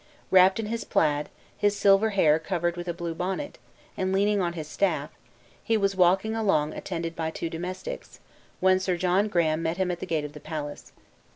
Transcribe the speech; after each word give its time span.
Wrapped 0.31 0.59
in 0.59 0.65
his 0.65 0.83
plaid, 0.83 1.29
his 1.55 1.77
silver 1.77 2.09
hair 2.09 2.39
covered 2.39 2.75
with 2.75 2.87
a 2.87 2.91
blue 2.93 3.13
bonnet, 3.13 3.59
and 3.95 4.11
leaning 4.11 4.41
on 4.41 4.53
his 4.53 4.67
staff, 4.67 5.11
he 5.63 5.77
was 5.77 5.95
walking 5.95 6.35
along 6.35 6.73
attended 6.73 7.15
by 7.15 7.29
two 7.29 7.51
domestics, 7.51 8.19
when 8.59 8.79
Sir 8.79 8.97
John 8.97 9.27
Graham 9.27 9.61
met 9.61 9.77
him 9.77 9.91
at 9.91 9.99
the 9.99 10.07
gate 10.07 10.25
of 10.25 10.33
the 10.33 10.39
palace. 10.39 10.91